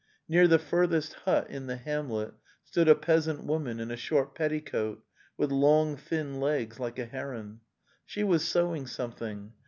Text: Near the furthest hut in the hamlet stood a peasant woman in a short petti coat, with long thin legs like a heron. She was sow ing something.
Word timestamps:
Near 0.27 0.47
the 0.47 0.57
furthest 0.57 1.13
hut 1.13 1.45
in 1.51 1.67
the 1.67 1.75
hamlet 1.75 2.33
stood 2.63 2.87
a 2.87 2.95
peasant 2.95 3.43
woman 3.43 3.79
in 3.79 3.91
a 3.91 3.95
short 3.95 4.33
petti 4.33 4.59
coat, 4.65 5.03
with 5.37 5.51
long 5.51 5.95
thin 5.95 6.39
legs 6.39 6.79
like 6.79 6.97
a 6.97 7.05
heron. 7.05 7.59
She 8.03 8.23
was 8.23 8.43
sow 8.43 8.73
ing 8.75 8.87
something. 8.87 9.53